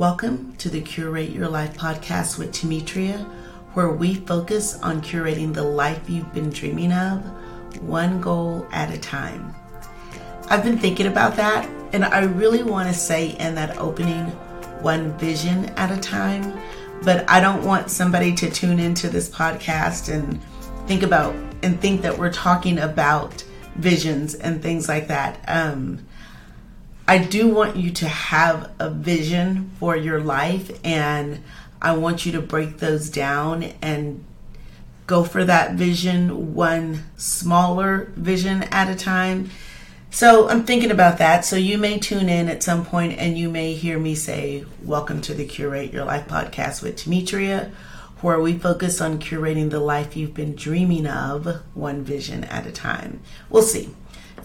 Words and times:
Welcome 0.00 0.56
to 0.56 0.70
the 0.70 0.80
Curate 0.80 1.28
Your 1.28 1.46
Life 1.46 1.76
podcast 1.76 2.38
with 2.38 2.52
Temetria, 2.52 3.22
where 3.74 3.90
we 3.90 4.14
focus 4.14 4.80
on 4.80 5.02
curating 5.02 5.52
the 5.52 5.62
life 5.62 6.08
you've 6.08 6.32
been 6.32 6.48
dreaming 6.48 6.90
of, 6.90 7.22
one 7.82 8.18
goal 8.18 8.66
at 8.72 8.90
a 8.90 8.98
time. 8.98 9.54
I've 10.48 10.64
been 10.64 10.78
thinking 10.78 11.06
about 11.06 11.36
that, 11.36 11.68
and 11.92 12.02
I 12.02 12.20
really 12.20 12.62
want 12.62 12.88
to 12.88 12.94
say 12.94 13.36
in 13.36 13.54
that 13.56 13.76
opening, 13.76 14.28
one 14.80 15.18
vision 15.18 15.66
at 15.76 15.90
a 15.90 16.00
time. 16.00 16.58
But 17.02 17.28
I 17.28 17.38
don't 17.38 17.62
want 17.66 17.90
somebody 17.90 18.34
to 18.36 18.50
tune 18.50 18.78
into 18.78 19.10
this 19.10 19.28
podcast 19.28 20.10
and 20.10 20.42
think 20.86 21.02
about 21.02 21.34
and 21.62 21.78
think 21.78 22.00
that 22.00 22.16
we're 22.16 22.32
talking 22.32 22.78
about 22.78 23.44
visions 23.76 24.34
and 24.34 24.62
things 24.62 24.88
like 24.88 25.08
that. 25.08 25.44
Um, 25.46 26.06
I 27.10 27.18
do 27.18 27.48
want 27.48 27.74
you 27.74 27.90
to 27.90 28.06
have 28.06 28.70
a 28.78 28.88
vision 28.88 29.72
for 29.80 29.96
your 29.96 30.20
life, 30.20 30.70
and 30.84 31.42
I 31.82 31.96
want 31.96 32.24
you 32.24 32.30
to 32.30 32.40
break 32.40 32.78
those 32.78 33.10
down 33.10 33.64
and 33.82 34.24
go 35.08 35.24
for 35.24 35.44
that 35.44 35.74
vision 35.74 36.54
one 36.54 37.02
smaller 37.16 38.12
vision 38.14 38.62
at 38.70 38.88
a 38.88 38.94
time. 38.94 39.50
So 40.10 40.48
I'm 40.48 40.62
thinking 40.62 40.92
about 40.92 41.18
that. 41.18 41.44
So 41.44 41.56
you 41.56 41.78
may 41.78 41.98
tune 41.98 42.28
in 42.28 42.48
at 42.48 42.62
some 42.62 42.86
point 42.86 43.18
and 43.18 43.36
you 43.36 43.50
may 43.50 43.74
hear 43.74 43.98
me 43.98 44.14
say, 44.14 44.64
Welcome 44.80 45.20
to 45.22 45.34
the 45.34 45.44
Curate 45.44 45.92
Your 45.92 46.04
Life 46.04 46.28
podcast 46.28 46.80
with 46.80 46.94
Temetria, 46.94 47.72
where 48.20 48.38
we 48.38 48.56
focus 48.56 49.00
on 49.00 49.18
curating 49.18 49.70
the 49.70 49.80
life 49.80 50.16
you've 50.16 50.34
been 50.34 50.54
dreaming 50.54 51.08
of, 51.08 51.60
one 51.74 52.04
vision 52.04 52.44
at 52.44 52.68
a 52.68 52.72
time. 52.72 53.20
We'll 53.48 53.64
see. 53.64 53.88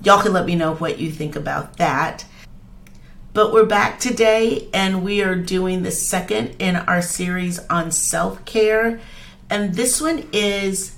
Y'all 0.01 0.23
can 0.23 0.33
let 0.33 0.47
me 0.47 0.55
know 0.55 0.73
what 0.73 0.97
you 0.97 1.11
think 1.11 1.35
about 1.35 1.77
that. 1.77 2.25
But 3.35 3.51
we're 3.51 3.65
back 3.65 3.99
today 3.99 4.69
and 4.73 5.03
we 5.03 5.21
are 5.21 5.35
doing 5.35 5.83
the 5.83 5.91
second 5.91 6.55
in 6.57 6.77
our 6.77 7.01
series 7.01 7.59
on 7.67 7.91
self 7.91 8.45
care. 8.45 9.01
And 9.49 9.73
this 9.73 9.99
one 9.99 10.29
is 10.31 10.95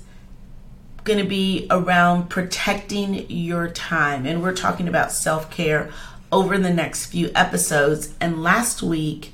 going 1.02 1.18
to 1.18 1.28
be 1.28 1.66
around 1.68 2.30
protecting 2.30 3.28
your 3.28 3.68
time. 3.68 4.24
And 4.24 4.40
we're 4.40 4.54
talking 4.54 4.86
about 4.86 5.10
self 5.10 5.50
care 5.50 5.90
over 6.30 6.56
the 6.56 6.72
next 6.72 7.06
few 7.06 7.32
episodes. 7.34 8.14
And 8.20 8.40
last 8.40 8.84
week, 8.84 9.32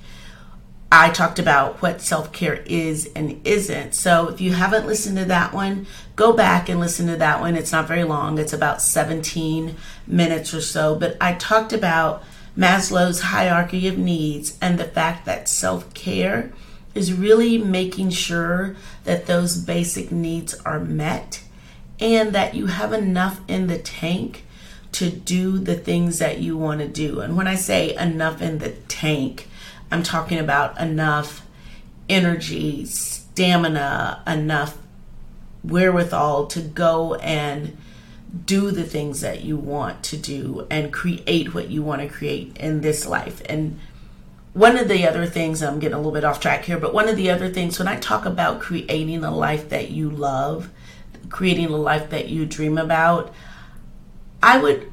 I 0.91 1.11
talked 1.11 1.39
about 1.39 1.83
what 1.83 2.01
self 2.01 2.33
care 2.33 2.63
is 2.65 3.11
and 3.15 3.39
isn't. 3.47 3.95
So 3.95 4.29
if 4.29 4.41
you 4.41 4.55
haven't 4.55 4.87
listened 4.87 5.19
to 5.19 5.27
that 5.27 5.53
one, 5.53 5.87
go 6.17 6.33
back 6.33 6.71
and 6.71 6.81
listen 6.81 7.07
to 7.09 7.17
that 7.17 7.41
one. 7.43 7.55
It's 7.55 7.71
not 7.71 7.87
very 7.87 8.05
long, 8.05 8.39
it's 8.39 8.55
about 8.55 8.81
17 8.81 9.77
minutes 10.07 10.55
or 10.55 10.63
so. 10.63 10.95
But 10.99 11.19
I 11.21 11.35
talked 11.35 11.75
about 11.75 12.25
Maslow's 12.57 13.21
hierarchy 13.21 13.89
of 13.89 13.99
needs 13.99 14.57
and 14.61 14.79
the 14.79 14.85
fact 14.85 15.27
that 15.27 15.49
self 15.49 15.93
care 15.95 16.53
is 16.95 17.13
really 17.13 17.59
making 17.59 18.11
sure 18.11 18.77
that 19.05 19.27
those 19.27 19.57
basic 19.57 20.13
needs 20.13 20.55
are 20.61 20.79
met 20.79 21.43
and 21.99 22.33
that 22.33 22.55
you 22.55 22.67
have 22.67 22.93
enough 22.93 23.41
in 23.49 23.67
the 23.67 23.79
tank 23.79 24.45
to 24.93 25.11
do 25.11 25.59
the 25.59 25.75
things 25.75 26.21
that 26.21 26.39
you 26.39 26.57
want 26.57 26.81
to 26.81 26.87
do. 26.87 27.21
And 27.21 27.37
when 27.37 27.49
I 27.49 27.57
say 27.57 27.97
enough 27.97 28.41
in 28.41 28.59
the 28.59 28.71
tank, 28.89 29.49
I'm 29.91 30.05
talking 30.05 30.39
about 30.39 30.81
enough 30.81 31.45
energy, 32.09 32.87
stamina, 32.87 34.23
enough 34.27 34.79
wherewithal 35.65 36.47
to 36.47 36.61
go 36.61 37.15
and 37.15 37.77
do 38.47 38.71
the 38.71 38.85
things 38.85 39.21
that 39.21 39.45
you 39.45 39.57
want 39.57 40.03
to 40.05 40.17
do 40.17 40.67
and 40.71 40.93
create 40.93 41.55
what 41.55 41.71
you 41.71 41.83
want 41.83 42.03
to 42.03 42.09
create 42.09 42.57
in 42.57 42.81
this 42.81 43.07
life. 43.07 43.43
And 43.49 43.79
one 44.53 44.77
of 44.77 44.89
the 44.89 45.07
other 45.07 45.27
things, 45.27 45.63
I'm 45.63 45.79
getting 45.79 45.95
a 45.95 45.99
little 45.99 46.13
bit 46.13 46.25
off 46.25 46.41
track 46.41 46.65
here, 46.65 46.79
but 46.79 46.95
one 46.95 47.09
of 47.09 47.17
the 47.17 47.31
other 47.31 47.49
things, 47.49 47.79
when 47.79 47.89
I 47.89 47.97
talk 47.97 48.25
about 48.25 48.61
creating 48.61 49.25
a 49.25 49.35
life 49.35 49.69
that 49.69 49.91
you 49.91 50.11
love, 50.11 50.71
creating 51.29 51.67
a 51.67 51.77
life 51.77 52.11
that 52.11 52.29
you 52.29 52.47
dream 52.47 52.79
about, 52.79 53.33
I 54.43 54.59
would 54.59 54.91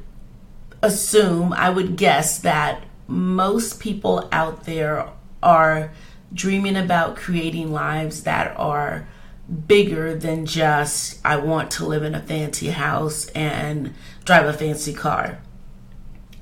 assume, 0.82 1.52
I 1.52 1.70
would 1.70 1.96
guess 1.96 2.38
that 2.40 2.84
most 3.06 3.80
people 3.80 4.28
out 4.32 4.64
there 4.64 5.08
are 5.42 5.92
dreaming 6.32 6.76
about 6.76 7.16
creating 7.16 7.72
lives 7.72 8.22
that 8.22 8.56
are 8.56 9.06
bigger 9.52 10.14
than 10.14 10.46
just 10.46 11.20
I 11.24 11.36
want 11.36 11.70
to 11.72 11.86
live 11.86 12.02
in 12.02 12.14
a 12.14 12.20
fancy 12.20 12.68
house 12.68 13.26
and 13.28 13.94
drive 14.24 14.46
a 14.46 14.52
fancy 14.52 14.94
car. 14.94 15.40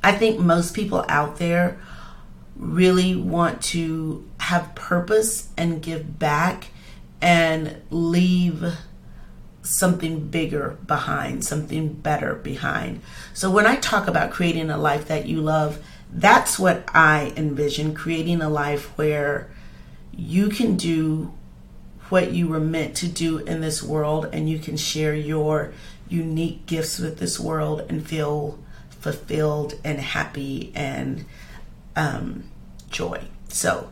I 0.02 0.12
think 0.12 0.38
most 0.38 0.74
people 0.74 1.04
out 1.08 1.36
there 1.38 1.78
really 2.56 3.16
want 3.16 3.62
to 3.62 4.28
have 4.38 4.74
purpose 4.74 5.48
and 5.56 5.82
give 5.82 6.18
back 6.18 6.68
and 7.20 7.80
leave 7.90 8.74
something 9.62 10.28
bigger 10.28 10.78
behind, 10.86 11.44
something 11.44 11.92
better 11.92 12.34
behind. 12.34 13.00
So 13.34 13.50
when 13.50 13.66
I 13.66 13.76
talk 13.76 14.08
about 14.08 14.30
creating 14.30 14.70
a 14.70 14.78
life 14.78 15.08
that 15.08 15.26
you 15.26 15.40
love, 15.40 15.82
that's 16.12 16.58
what 16.58 16.84
I 16.94 17.32
envision 17.36 17.94
creating 17.94 18.40
a 18.40 18.48
life 18.48 18.96
where 18.96 19.50
you 20.12 20.48
can 20.48 20.76
do 20.76 21.32
what 22.10 22.32
you 22.32 22.48
were 22.48 22.60
meant 22.60 22.94
to 22.96 23.08
do 23.08 23.38
in 23.38 23.60
this 23.60 23.82
world 23.82 24.28
and 24.32 24.48
you 24.48 24.58
can 24.58 24.76
share 24.76 25.14
your 25.14 25.72
unique 26.08 26.66
gifts 26.66 26.98
with 26.98 27.18
this 27.18 27.40
world 27.40 27.80
and 27.88 28.06
feel 28.06 28.58
fulfilled 28.90 29.74
and 29.84 29.98
happy 30.00 30.72
and 30.74 31.24
um, 31.96 32.44
joy. 32.90 33.22
So 33.48 33.90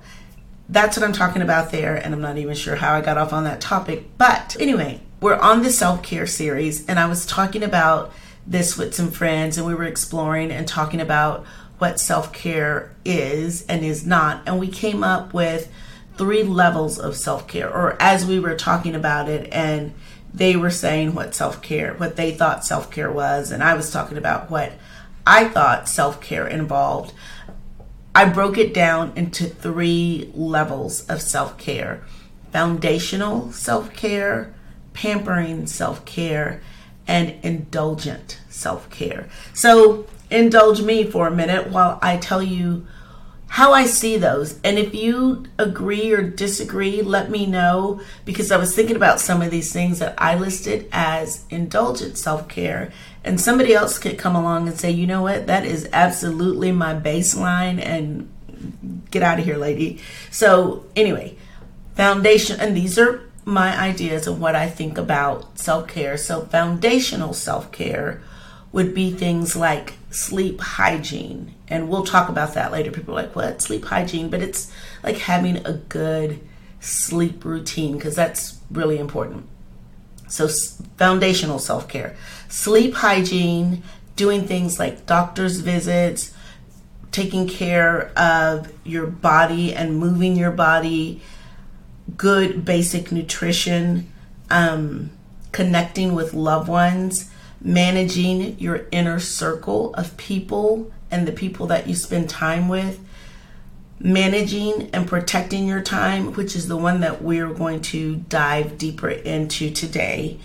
that's 0.68 0.96
what 0.96 1.04
I'm 1.04 1.12
talking 1.12 1.42
about 1.42 1.70
there, 1.70 1.96
and 1.96 2.12
I'm 2.12 2.20
not 2.20 2.36
even 2.36 2.54
sure 2.54 2.76
how 2.76 2.94
I 2.94 3.00
got 3.00 3.16
off 3.16 3.32
on 3.32 3.44
that 3.44 3.60
topic. 3.60 4.18
But 4.18 4.56
anyway, 4.60 5.00
we're 5.20 5.38
on 5.38 5.62
the 5.62 5.70
self 5.70 6.02
care 6.02 6.26
series, 6.26 6.86
and 6.86 6.98
I 6.98 7.06
was 7.06 7.24
talking 7.24 7.62
about 7.62 8.12
this 8.46 8.76
with 8.76 8.94
some 8.94 9.10
friends, 9.10 9.56
and 9.56 9.66
we 9.66 9.74
were 9.74 9.84
exploring 9.84 10.50
and 10.50 10.68
talking 10.68 11.00
about 11.00 11.46
what 11.78 12.00
self 12.00 12.32
care 12.32 12.94
is 13.04 13.64
and 13.66 13.84
is 13.84 14.04
not. 14.06 14.42
And 14.46 14.58
we 14.58 14.68
came 14.68 15.02
up 15.02 15.32
with 15.32 15.70
three 16.18 16.42
levels 16.42 16.98
of 16.98 17.16
self 17.16 17.46
care, 17.46 17.72
or 17.72 17.96
as 18.00 18.26
we 18.26 18.38
were 18.38 18.56
talking 18.56 18.94
about 18.94 19.28
it, 19.28 19.48
and 19.52 19.94
they 20.34 20.56
were 20.56 20.70
saying 20.70 21.14
what 21.14 21.34
self 21.34 21.62
care, 21.62 21.94
what 21.94 22.16
they 22.16 22.32
thought 22.32 22.66
self 22.66 22.90
care 22.90 23.10
was, 23.10 23.50
and 23.50 23.62
I 23.62 23.74
was 23.74 23.90
talking 23.90 24.18
about 24.18 24.50
what 24.50 24.72
I 25.26 25.44
thought 25.44 25.88
self 25.88 26.20
care 26.20 26.46
involved. 26.46 27.14
I 28.14 28.24
broke 28.24 28.58
it 28.58 28.74
down 28.74 29.12
into 29.14 29.44
three 29.44 30.30
levels 30.34 31.06
of 31.06 31.22
self 31.22 31.56
care 31.56 32.02
foundational 32.52 33.52
self 33.52 33.94
care, 33.94 34.54
pampering 34.92 35.66
self 35.66 36.04
care, 36.04 36.60
and 37.06 37.34
indulgent 37.42 38.40
self 38.48 38.90
care. 38.90 39.28
So, 39.54 40.06
indulge 40.30 40.82
me 40.82 41.04
for 41.04 41.26
a 41.26 41.30
minute 41.30 41.68
while 41.68 41.98
I 42.02 42.16
tell 42.16 42.42
you 42.42 42.86
how 43.48 43.72
I 43.72 43.86
see 43.86 44.18
those. 44.18 44.60
And 44.62 44.78
if 44.78 44.94
you 44.94 45.46
agree 45.58 46.12
or 46.12 46.22
disagree, 46.22 47.02
let 47.02 47.30
me 47.30 47.46
know 47.46 48.00
because 48.24 48.52
I 48.52 48.58
was 48.58 48.74
thinking 48.74 48.96
about 48.96 49.20
some 49.20 49.42
of 49.42 49.50
these 49.50 49.72
things 49.72 49.98
that 49.98 50.14
I 50.18 50.36
listed 50.36 50.88
as 50.92 51.44
indulgent 51.50 52.18
self 52.18 52.48
care. 52.48 52.92
And 53.24 53.40
somebody 53.40 53.74
else 53.74 53.98
could 53.98 54.18
come 54.18 54.36
along 54.36 54.68
and 54.68 54.78
say, 54.78 54.90
you 54.90 55.06
know 55.06 55.22
what, 55.22 55.46
that 55.46 55.64
is 55.64 55.88
absolutely 55.92 56.72
my 56.72 56.94
baseline 56.94 57.84
and 57.84 58.30
get 59.10 59.22
out 59.22 59.38
of 59.38 59.44
here, 59.44 59.56
lady. 59.56 60.00
So, 60.30 60.84
anyway, 60.94 61.36
foundation, 61.94 62.60
and 62.60 62.76
these 62.76 62.98
are 62.98 63.22
my 63.44 63.78
ideas 63.78 64.26
of 64.26 64.40
what 64.40 64.54
I 64.54 64.68
think 64.68 64.98
about 64.98 65.58
self 65.58 65.88
care. 65.88 66.16
So, 66.16 66.42
foundational 66.42 67.32
self 67.32 67.72
care 67.72 68.22
would 68.72 68.94
be 68.94 69.10
things 69.10 69.56
like 69.56 69.94
sleep 70.10 70.60
hygiene. 70.60 71.54
And 71.70 71.88
we'll 71.88 72.04
talk 72.04 72.28
about 72.28 72.54
that 72.54 72.72
later. 72.72 72.90
People 72.90 73.14
are 73.18 73.22
like, 73.22 73.36
what? 73.36 73.60
Sleep 73.60 73.84
hygiene? 73.84 74.30
But 74.30 74.42
it's 74.42 74.72
like 75.02 75.18
having 75.18 75.58
a 75.66 75.74
good 75.74 76.40
sleep 76.80 77.44
routine 77.44 77.96
because 77.96 78.14
that's 78.14 78.58
really 78.70 78.98
important. 78.98 79.46
So, 80.28 80.48
foundational 80.96 81.58
self 81.58 81.88
care, 81.88 82.16
sleep 82.48 82.94
hygiene, 82.94 83.82
doing 84.16 84.46
things 84.46 84.78
like 84.78 85.06
doctor's 85.06 85.60
visits, 85.60 86.34
taking 87.10 87.48
care 87.48 88.12
of 88.16 88.72
your 88.84 89.06
body 89.06 89.74
and 89.74 89.98
moving 89.98 90.36
your 90.36 90.50
body, 90.50 91.22
good 92.16 92.64
basic 92.64 93.10
nutrition, 93.10 94.12
um, 94.50 95.10
connecting 95.52 96.14
with 96.14 96.34
loved 96.34 96.68
ones 96.68 97.30
managing 97.60 98.58
your 98.58 98.86
inner 98.90 99.18
circle 99.18 99.92
of 99.94 100.16
people 100.16 100.92
and 101.10 101.26
the 101.26 101.32
people 101.32 101.66
that 101.66 101.86
you 101.86 101.94
spend 101.94 102.28
time 102.28 102.68
with, 102.68 103.00
managing 104.00 104.90
and 104.92 105.06
protecting 105.06 105.66
your 105.66 105.80
time, 105.80 106.32
which 106.34 106.54
is 106.54 106.68
the 106.68 106.76
one 106.76 107.00
that 107.00 107.22
we're 107.22 107.52
going 107.52 107.80
to 107.80 108.16
dive 108.16 108.78
deeper 108.78 109.08
into 109.08 109.70
today. 109.70 110.38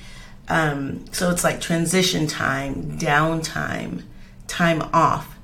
Um, 0.48 1.06
so 1.12 1.30
it's 1.30 1.44
like 1.44 1.62
transition 1.62 2.28
time, 2.28 2.98
downtime, 2.98 4.04
time 4.48 4.82
off, 4.94 5.38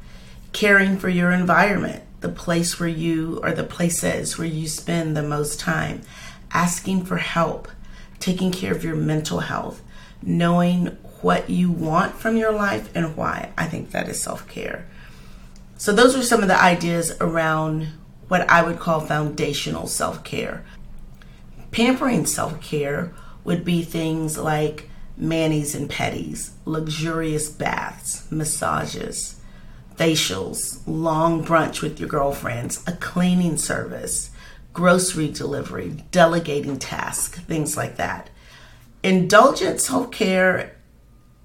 caring 0.51 0.98
for 0.98 1.10
your 1.10 1.31
environment, 1.31 2.04
the 2.22 2.30
place 2.30 2.80
where 2.80 2.89
you 2.89 3.39
or 3.44 3.51
the 3.51 3.63
places 3.63 4.38
where 4.38 4.48
you 4.48 4.68
spend 4.68 5.15
the 5.15 5.24
most 5.24 5.60
time, 5.60 6.01
asking 6.51 7.06
for 7.06 7.18
help, 7.18 7.69
taking 8.19 8.51
care 8.51 8.74
of 8.74 8.83
your 8.83 8.95
mental 8.95 9.42
health, 9.42 9.81
knowing 10.22 10.88
what 11.22 11.50
you 11.50 11.72
want 11.72 12.15
from 12.15 12.36
your 12.38 12.51
life 12.51 12.89
and 12.95 13.15
why. 13.15 13.51
I 13.57 13.65
think 13.68 13.92
that 13.92 14.10
is 14.10 14.22
self 14.22 14.48
care. 14.48 14.88
So, 15.80 15.94
those 15.94 16.14
are 16.14 16.24
some 16.24 16.42
of 16.42 16.50
the 16.50 16.62
ideas 16.62 17.16
around 17.22 17.88
what 18.28 18.50
I 18.50 18.64
would 18.64 18.80
call 18.80 19.00
foundational 19.00 19.88
self 19.88 20.26
care. 20.26 20.66
Pampering 21.72 22.26
self 22.26 22.62
care 22.62 23.14
would 23.46 23.64
be 23.64 23.84
things 23.84 24.38
like 24.38 24.90
manis 25.16 25.74
and 25.74 25.90
petties, 25.90 26.52
luxurious 26.66 27.50
baths, 27.50 28.30
massages, 28.30 29.40
facials, 29.96 30.81
long 30.86 31.46
brunch 31.46 31.82
with 31.82 31.98
your 31.98 32.10
girlfriends, 32.10 32.86
a 32.86 32.92
cleaning 32.92 33.56
service, 33.56 34.32
grocery 34.74 35.30
delivery, 35.30 36.04
delegating 36.12 36.78
tasks, 36.78 37.40
things 37.40 37.78
like 37.78 37.96
that. 37.96 38.30
Indulgent 39.02 39.80
self 39.80 40.12
care, 40.12 40.75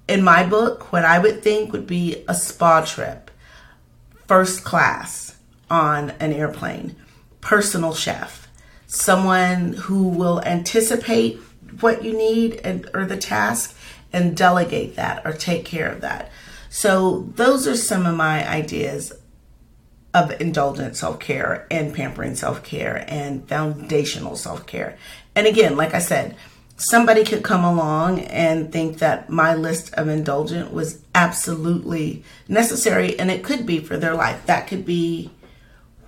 in 0.09 0.25
my 0.25 0.45
book, 0.45 0.93
what 0.93 1.05
I 1.05 1.21
would 1.21 1.41
think 1.41 1.71
would 1.71 1.87
be 1.87 2.25
a 2.27 2.35
spa 2.35 2.85
trip, 2.85 3.31
first 4.27 4.65
class 4.65 5.37
on 5.71 6.11
an 6.21 6.33
airplane, 6.33 6.97
personal 7.41 7.95
chef, 7.95 8.49
someone 8.87 9.73
who 9.75 10.09
will 10.09 10.41
anticipate 10.43 11.39
what 11.81 12.05
you 12.05 12.17
need 12.17 12.61
and 12.65 12.89
or 12.95 13.05
the 13.05 13.17
task 13.17 13.77
and 14.13 14.37
delegate 14.37 14.97
that 14.97 15.27
or 15.27 15.33
take 15.33 15.65
care 15.65 15.91
of 15.91 16.01
that. 16.01 16.31
So 16.71 17.31
those 17.35 17.67
are 17.67 17.77
some 17.77 18.07
of 18.07 18.17
my 18.17 18.49
ideas 18.49 19.13
of 20.13 20.41
indulgent 20.41 20.97
self-care 20.97 21.67
and 21.71 21.93
pampering 21.93 22.37
self-care 22.37 23.05
and 23.09 23.49
foundational 23.49 24.37
self-care. 24.37 24.97
And 25.35 25.47
again, 25.49 25.77
like 25.77 25.93
I 25.95 25.99
said, 25.99 26.37
somebody 26.77 27.25
could 27.25 27.43
come 27.43 27.65
along 27.65 28.21
and 28.21 28.73
think 28.73 28.99
that 28.99 29.31
my 29.31 29.55
list 29.55 29.95
of 29.95 30.09
indulgent 30.09 30.73
was 30.73 31.03
absolutely 31.15 32.25
necessary 32.49 33.19
and 33.19 33.31
it 33.31 33.45
could 33.45 33.65
be 33.65 33.79
for 33.79 33.97
their 33.97 34.15
life. 34.15 34.45
That 34.47 34.67
could 34.67 34.85
be 34.85 35.31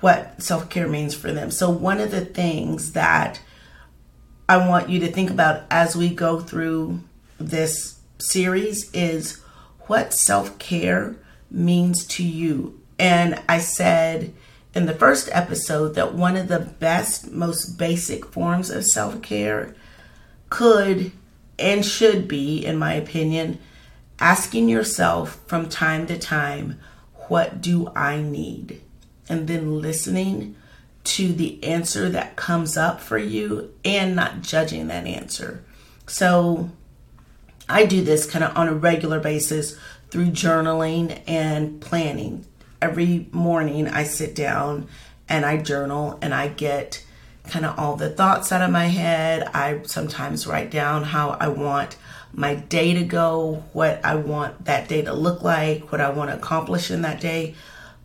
what 0.01 0.43
self-care 0.43 0.89
means 0.89 1.15
for 1.15 1.33
them. 1.33 1.51
So 1.51 1.71
one 1.71 2.01
of 2.01 2.11
the 2.11 2.25
things 2.25 2.93
that 2.93 3.41
I 4.49 4.69
want 4.69 4.89
you 4.89 5.01
to 5.01 5.11
think 5.11 5.31
about 5.31 5.65
as 5.71 5.97
we 5.97 6.09
go 6.09 6.41
through 6.41 7.01
this 7.39 7.99
series 8.19 8.91
is 8.93 9.41
what 9.83 10.13
self 10.13 10.59
care 10.59 11.17
means 11.51 12.07
to 12.07 12.25
you. 12.25 12.81
And 12.99 13.41
I 13.49 13.59
said 13.59 14.33
in 14.75 14.87
the 14.87 14.95
first 14.95 15.29
episode 15.33 15.95
that 15.95 16.15
one 16.15 16.37
of 16.37 16.49
the 16.49 16.61
best, 16.61 17.31
most 17.31 17.79
basic 17.79 18.27
forms 18.27 18.71
of 18.71 18.85
self 18.85 19.23
care 19.23 19.75
could 20.57 21.13
and 21.59 21.85
should 21.85 22.27
be, 22.27 22.65
in 22.65 22.79
my 22.79 22.95
opinion, 22.95 23.59
asking 24.19 24.71
yourself 24.71 25.39
from 25.47 25.69
time 25.69 26.07
to 26.07 26.19
time, 26.19 26.81
What 27.29 27.61
do 27.61 27.93
I 27.95 28.23
need? 28.23 28.81
And 29.29 29.49
then 29.49 29.83
listening 29.83 30.57
to 31.05 31.35
the 31.35 31.63
answer 31.63 32.09
that 32.09 32.37
comes 32.37 32.75
up 32.75 33.03
for 33.03 33.19
you 33.19 33.75
and 33.85 34.17
not 34.17 34.41
judging 34.41 34.87
that 34.87 35.07
answer. 35.07 35.63
So 36.07 36.71
I 37.69 37.85
do 37.85 38.03
this 38.03 38.25
kind 38.25 38.43
of 38.43 38.57
on 38.57 38.67
a 38.67 38.75
regular 38.75 39.21
basis 39.21 39.79
through 40.09 40.31
journaling 40.31 41.21
and 41.27 41.83
planning. 41.83 42.47
Every 42.81 43.29
morning 43.31 43.89
I 43.89 44.05
sit 44.05 44.35
down 44.35 44.89
and 45.29 45.45
I 45.45 45.59
journal 45.59 46.19
and 46.23 46.33
I 46.33 46.49
get 46.49 47.05
kind 47.49 47.65
of 47.65 47.79
all 47.79 47.97
the 47.97 48.11
thoughts 48.11 48.53
out 48.53 48.63
of 48.63 48.71
my 48.71 48.87
head. 48.87 49.49
I 49.55 49.83
sometimes 49.85 50.47
write 50.47 50.71
down 50.71 51.05
how 51.05 51.31
I 51.31 51.49
want 51.49 51.97
my 52.33 52.55
day 52.55 52.95
to 52.95 53.05
go, 53.05 53.65
what 53.73 54.05
I 54.05 54.17
want 54.17 54.67
that 54.67 54.89
day 54.89 55.03
to 55.03 55.13
look 55.13 55.43
like, 55.43 55.91
what 55.91 56.01
I 56.01 56.11
want 56.11 56.31
to 56.31 56.37
accomplish 56.37 56.91
in 56.91 57.03
that 57.03 57.21
day. 57.21 57.55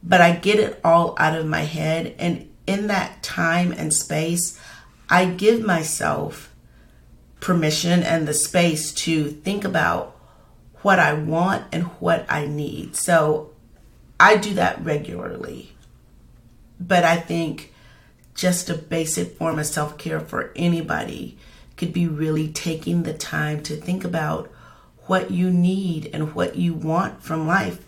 But 0.03 0.21
I 0.21 0.31
get 0.31 0.59
it 0.59 0.79
all 0.83 1.15
out 1.17 1.37
of 1.37 1.45
my 1.45 1.61
head 1.61 2.15
and 2.17 2.49
in 2.67 2.87
that 2.87 3.21
time 3.23 3.71
and 3.71 3.93
space, 3.93 4.59
I 5.09 5.25
give 5.25 5.61
myself 5.61 6.53
permission 7.39 8.03
and 8.03 8.27
the 8.27 8.33
space 8.33 8.93
to 8.93 9.29
think 9.29 9.65
about 9.65 10.15
what 10.81 10.99
I 10.99 11.13
want 11.13 11.65
and 11.71 11.83
what 11.99 12.25
I 12.29 12.45
need. 12.45 12.95
So 12.95 13.51
I 14.19 14.37
do 14.37 14.53
that 14.53 14.83
regularly. 14.83 15.75
But 16.79 17.03
I 17.03 17.17
think 17.17 17.70
just 18.41 18.71
a 18.71 18.73
basic 18.73 19.37
form 19.37 19.59
of 19.59 19.67
self 19.67 19.99
care 19.99 20.19
for 20.19 20.51
anybody 20.55 21.37
could 21.77 21.93
be 21.93 22.07
really 22.07 22.47
taking 22.47 23.03
the 23.03 23.13
time 23.13 23.61
to 23.61 23.75
think 23.75 24.03
about 24.03 24.51
what 25.05 25.29
you 25.29 25.51
need 25.51 26.09
and 26.11 26.33
what 26.33 26.55
you 26.55 26.73
want 26.73 27.21
from 27.21 27.45
life. 27.45 27.85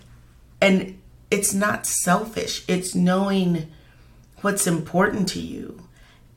And 0.61 1.01
it's 1.31 1.55
not 1.55 1.87
selfish, 1.87 2.63
it's 2.67 2.93
knowing 2.93 3.71
what's 4.41 4.67
important 4.67 5.27
to 5.29 5.39
you. 5.39 5.87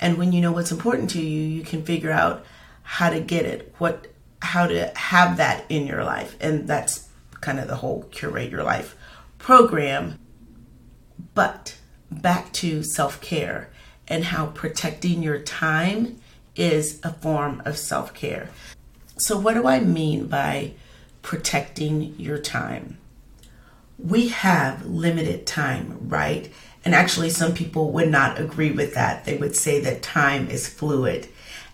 And 0.00 0.16
when 0.16 0.32
you 0.32 0.40
know 0.40 0.52
what's 0.52 0.72
important 0.72 1.10
to 1.10 1.20
you, 1.20 1.42
you 1.42 1.62
can 1.62 1.84
figure 1.84 2.10
out 2.10 2.42
how 2.84 3.10
to 3.10 3.20
get 3.20 3.44
it, 3.44 3.74
what 3.76 4.06
how 4.40 4.66
to 4.66 4.92
have 4.96 5.36
that 5.36 5.66
in 5.68 5.86
your 5.86 6.04
life. 6.04 6.38
And 6.40 6.66
that's 6.66 7.06
kind 7.42 7.60
of 7.60 7.68
the 7.68 7.76
whole 7.76 8.04
curate 8.04 8.50
your 8.50 8.62
life 8.62 8.96
program. 9.36 10.18
But 11.34 11.76
back 12.10 12.50
to 12.54 12.82
self-care 12.82 13.68
and 14.08 14.24
how 14.24 14.46
protecting 14.46 15.22
your 15.22 15.38
time 15.38 16.18
is 16.54 17.00
a 17.02 17.12
form 17.12 17.62
of 17.64 17.76
self-care. 17.76 18.50
So 19.18 19.38
what 19.38 19.54
do 19.54 19.66
I 19.66 19.80
mean 19.80 20.26
by 20.26 20.72
protecting 21.22 22.14
your 22.18 22.38
time? 22.38 22.98
We 23.98 24.28
have 24.28 24.84
limited 24.86 25.46
time, 25.46 25.98
right? 26.02 26.52
And 26.84 26.94
actually, 26.94 27.30
some 27.30 27.54
people 27.54 27.90
would 27.92 28.10
not 28.10 28.38
agree 28.38 28.70
with 28.70 28.94
that. 28.94 29.24
They 29.24 29.36
would 29.36 29.56
say 29.56 29.80
that 29.80 30.02
time 30.02 30.48
is 30.48 30.68
fluid. 30.68 31.28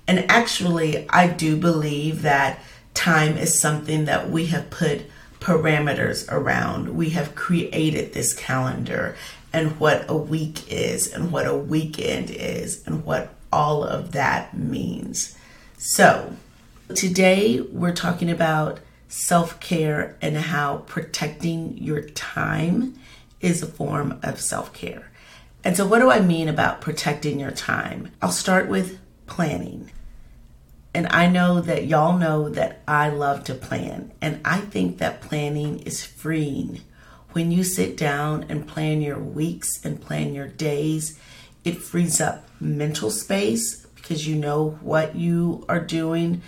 And 0.07 0.31
actually, 0.31 1.09
I 1.11 1.27
do 1.29 1.57
believe 1.57 2.23
that 2.23 2.61
time 2.95 3.37
is 3.37 3.59
something 3.59 4.05
that 4.07 4.31
we 4.31 4.47
have 4.47 4.71
put 4.71 5.03
parameters 5.41 6.31
around. 6.31 6.97
We 6.97 7.11
have 7.11 7.35
created 7.35 8.13
this 8.13 8.33
calendar 8.33 9.17
and 9.53 9.79
what 9.79 10.05
a 10.09 10.17
week 10.17 10.71
is 10.71 11.13
and 11.13 11.33
what 11.33 11.47
a 11.47 11.55
weekend 11.55 12.31
is 12.31 12.83
and 12.87 13.05
what 13.05 13.35
all 13.53 13.85
of 13.85 14.13
that 14.13 14.57
means. 14.57 15.37
So, 15.77 16.37
today 16.95 17.61
we're 17.61 17.95
talking 17.95 18.31
about 18.31 18.81
self 19.09 19.61
care 19.61 20.17
and 20.23 20.37
how 20.37 20.79
protecting 20.79 21.77
your 21.77 22.03
time 22.03 22.99
is 23.41 23.63
a 23.63 23.67
form 23.67 24.19
of 24.23 24.41
self 24.41 24.73
care. 24.73 25.11
And 25.65 25.77
so, 25.77 25.87
what 25.87 26.01
do 26.01 26.11
I 26.11 26.21
mean 26.21 26.49
about 26.49 26.81
protecting 26.81 27.39
your 27.39 27.51
time? 27.51 28.11
I'll 28.21 28.33
start 28.33 28.69
with 28.69 28.99
planning. 29.27 29.91
And 30.95 31.07
I 31.09 31.27
know 31.27 31.61
that 31.61 31.87
y'all 31.87 32.19
know 32.19 32.51
that 32.51 32.83
I 32.87 33.09
love 33.09 33.45
to 33.45 33.55
plan. 33.55 34.13
And 34.21 34.41
I 34.45 34.61
think 34.61 34.99
that 34.99 35.23
planning 35.23 35.79
is 35.81 36.05
freeing. 36.05 36.81
When 37.33 37.51
you 37.51 37.65
sit 37.65 37.97
down 37.97 38.47
and 38.49 38.69
plan 38.69 39.01
your 39.01 39.19
weeks 39.19 39.85
and 39.85 40.01
plan 40.01 40.35
your 40.35 40.49
days, 40.49 41.19
it 41.65 41.79
frees 41.79 42.21
up 42.21 42.49
mental 42.61 43.11
space 43.11 43.87
because 43.97 44.27
you 44.27 44.37
know 44.37 44.79
what 44.83 45.17
you 45.17 45.65
are 45.69 45.81
doing. 45.81 46.43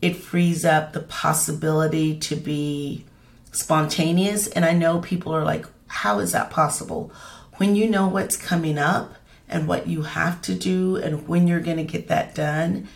It 0.00 0.16
frees 0.16 0.64
up 0.64 0.92
the 0.92 1.00
possibility 1.00 2.18
to 2.20 2.36
be 2.36 3.04
spontaneous. 3.50 4.46
And 4.46 4.64
I 4.64 4.72
know 4.72 5.00
people 5.00 5.34
are 5.34 5.44
like, 5.44 5.66
how 5.88 6.18
is 6.20 6.32
that 6.32 6.50
possible? 6.50 7.10
When 7.56 7.74
you 7.74 7.88
know 7.88 8.06
what's 8.06 8.36
coming 8.36 8.78
up 8.78 9.14
and 9.48 9.66
what 9.66 9.88
you 9.88 10.02
have 10.02 10.40
to 10.42 10.54
do 10.54 10.96
and 10.96 11.26
when 11.26 11.48
you're 11.48 11.60
going 11.60 11.78
to 11.78 11.84
get 11.84 12.08
that 12.08 12.34
done, 12.34 12.88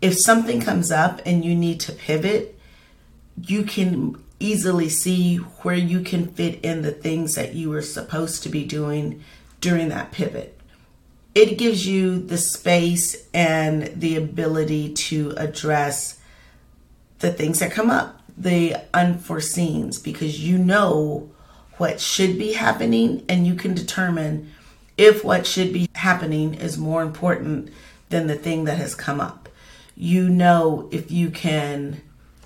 if 0.00 0.18
something 0.18 0.60
comes 0.60 0.90
up 0.90 1.20
and 1.26 1.44
you 1.44 1.54
need 1.54 1.80
to 1.80 1.92
pivot, 1.92 2.58
you 3.42 3.64
can 3.64 4.22
easily 4.38 4.88
see 4.88 5.36
where 5.36 5.76
you 5.76 6.00
can 6.00 6.26
fit 6.26 6.60
in 6.62 6.82
the 6.82 6.90
things 6.90 7.34
that 7.34 7.54
you 7.54 7.70
were 7.70 7.82
supposed 7.82 8.42
to 8.42 8.48
be 8.48 8.64
doing 8.64 9.22
during 9.60 9.88
that 9.88 10.12
pivot. 10.12 10.58
It 11.34 11.58
gives 11.58 11.86
you 11.86 12.18
the 12.18 12.38
space 12.38 13.28
and 13.34 13.84
the 14.00 14.16
ability 14.16 14.94
to 14.94 15.32
address 15.36 16.18
the 17.18 17.32
things 17.32 17.60
that 17.60 17.72
come 17.72 17.90
up, 17.90 18.22
the 18.36 18.76
unforeseens, 18.92 20.02
because 20.02 20.42
you 20.42 20.58
know 20.58 21.30
what 21.78 22.00
should 22.00 22.38
be 22.38 22.52
happening 22.52 23.24
and 23.28 23.46
you 23.46 23.54
can 23.54 23.74
determine 23.74 24.50
if 24.96 25.24
what 25.24 25.46
should 25.46 25.72
be 25.72 25.88
happening 25.94 26.54
is 26.54 26.78
more 26.78 27.02
important 27.02 27.70
than 28.08 28.26
the 28.26 28.36
thing 28.36 28.64
that 28.64 28.78
has 28.78 28.94
come 28.94 29.20
up. 29.20 29.48
You 29.94 30.28
know 30.28 30.88
if 30.90 31.10
you 31.10 31.30
can 31.30 32.00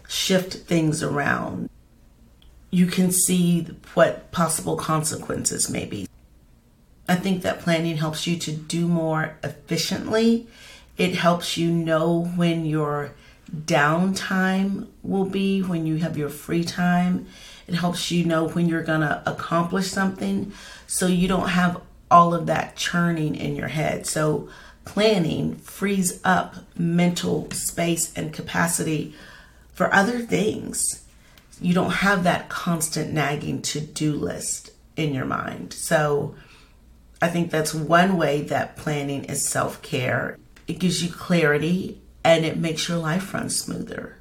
shift 0.09 0.55
things 0.55 1.03
around. 1.03 1.71
You 2.71 2.87
can 2.87 3.11
see 3.11 3.67
what 3.95 4.31
possible 4.31 4.77
consequences 4.77 5.69
may 5.69 5.85
be. 5.85 6.09
I 7.09 7.17
think 7.17 7.43
that 7.43 7.61
planning 7.61 7.97
helps 7.97 8.27
you 8.27 8.39
to 8.39 8.53
do 8.53 8.87
more 8.87 9.37
efficiently. 9.43 10.47
It 10.97 11.17
helps 11.17 11.57
you 11.57 11.71
know 11.71 12.25
when 12.37 12.65
your 12.65 13.13
downtime 13.55 14.87
will 15.03 15.25
be, 15.25 15.61
when 15.61 15.87
you 15.87 15.97
have 15.97 16.17
your 16.17 16.29
free 16.29 16.63
time. 16.63 17.27
It 17.67 17.75
helps 17.75 18.11
you 18.11 18.25
know 18.25 18.49
when 18.49 18.69
you're 18.69 18.83
going 18.83 19.01
to 19.01 19.23
accomplish 19.27 19.89
something 19.89 20.53
so 20.87 21.07
you 21.07 21.27
don't 21.27 21.49
have 21.49 21.81
all 22.11 22.35
of 22.35 22.47
that 22.47 22.77
churning 22.77 23.35
in 23.35 23.57
your 23.57 23.69
head. 23.69 24.07
So, 24.07 24.49
planning 24.85 25.57
frees 25.57 26.21
up 26.25 26.57
mental 26.77 27.51
space 27.53 28.13
and 28.17 28.33
capacity 28.33 29.15
for 29.73 29.93
other 29.95 30.19
things. 30.19 31.05
You 31.61 31.75
don't 31.75 31.91
have 31.91 32.25
that 32.25 32.49
constant 32.49 33.13
nagging 33.13 33.63
to 33.63 33.81
do 33.81 34.13
list 34.13 34.71
in 34.97 35.15
your 35.15 35.27
mind. 35.27 35.73
So, 35.73 36.35
I 37.23 37.29
think 37.29 37.51
that's 37.51 37.75
one 37.75 38.17
way 38.17 38.43
that 38.43 38.77
planning 38.77 39.25
is 39.25 39.47
self 39.47 39.83
care. 39.83 40.39
It 40.67 40.79
gives 40.79 41.03
you 41.03 41.11
clarity 41.11 42.01
and 42.25 42.45
it 42.45 42.57
makes 42.57 42.89
your 42.89 42.99
life 42.99 43.35
run 43.35 43.51
smoother. 43.51 44.17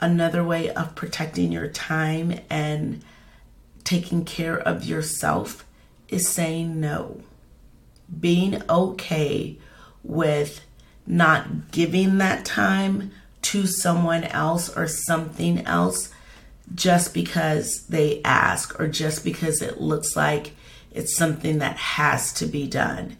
Another 0.00 0.44
way 0.44 0.70
of 0.70 0.94
protecting 0.94 1.50
your 1.50 1.68
time 1.68 2.38
and 2.48 3.02
taking 3.82 4.24
care 4.24 4.58
of 4.58 4.84
yourself 4.84 5.64
is 6.08 6.28
saying 6.28 6.78
no. 6.80 7.20
Being 8.20 8.62
okay 8.70 9.58
with 10.04 10.60
not 11.06 11.72
giving 11.72 12.18
that 12.18 12.44
time 12.44 13.10
to 13.42 13.66
someone 13.66 14.24
else 14.24 14.68
or 14.76 14.86
something 14.86 15.66
else 15.66 16.12
just 16.74 17.14
because 17.14 17.86
they 17.86 18.20
ask 18.24 18.78
or 18.78 18.88
just 18.88 19.24
because 19.24 19.62
it 19.62 19.80
looks 19.80 20.16
like 20.16 20.52
it's 20.90 21.16
something 21.16 21.58
that 21.58 21.76
has 21.76 22.32
to 22.34 22.46
be 22.46 22.66
done. 22.66 23.16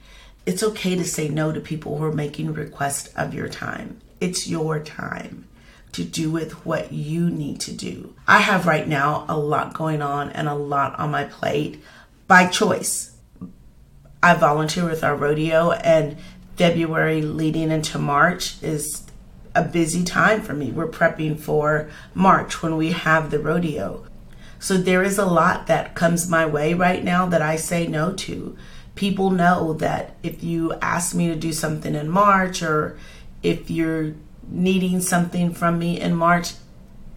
It's 0.47 0.63
okay 0.63 0.97
to 0.97 1.05
say 1.05 1.29
no 1.29 1.53
to 1.53 1.61
people 1.61 1.99
who 1.99 2.05
are 2.05 2.13
making 2.13 2.53
requests 2.55 3.09
of 3.15 3.35
your 3.35 3.49
time. 3.49 4.01
It's 4.21 4.49
your 4.49 4.81
time 4.81 5.47
to 5.93 6.05
do 6.05 6.31
with 6.31 6.65
what 6.67 6.93
you 6.93 7.31
need 7.31 7.61
to 7.61 7.73
do. 7.73 8.15
I 8.27 8.41
have 8.41 8.67
right 8.67 8.87
now 8.87 9.25
a 9.29 9.39
lot 9.39 9.75
going 9.75 10.03
on 10.03 10.31
and 10.31 10.49
a 10.49 10.55
lot 10.55 10.99
on 10.99 11.11
my 11.11 11.25
plate 11.25 11.83
by 12.27 12.47
choice. 12.47 13.17
I 14.23 14.35
volunteer 14.35 14.85
with 14.85 15.05
our 15.05 15.15
rodeo, 15.15 15.71
and 15.71 16.17
February 16.57 17.23
leading 17.23 17.71
into 17.71 17.99
March 17.99 18.61
is 18.63 19.08
a 19.59 19.63
busy 19.65 20.05
time 20.05 20.41
for 20.41 20.55
me. 20.55 20.71
We're 20.71 20.87
prepping 20.87 21.39
for 21.39 21.91
March 22.15 22.63
when 22.63 22.77
we 22.77 22.93
have 22.93 23.31
the 23.31 23.41
rodeo. 23.41 24.07
So 24.61 24.77
there 24.77 25.03
is 25.03 25.19
a 25.19 25.27
lot 25.27 25.67
that 25.67 25.97
comes 25.97 26.31
my 26.31 26.47
way 26.47 26.75
right 26.75 27.03
now 27.03 27.27
that 27.27 27.43
I 27.43 27.57
say 27.57 27.89
no 27.89 28.13
to. 28.13 28.57
People 28.95 29.31
know 29.31 29.73
that 29.75 30.15
if 30.23 30.45
you 30.45 30.75
ask 30.75 31.15
me 31.15 31.27
to 31.29 31.35
do 31.35 31.53
something 31.53 31.95
in 31.97 32.09
March 32.09 32.63
or 32.63 32.97
if 33.43 33.69
you're 33.69 34.15
needing 34.49 35.01
something 35.01 35.53
from 35.53 35.79
me 35.79 36.01
in 36.01 36.15
March, 36.15 36.55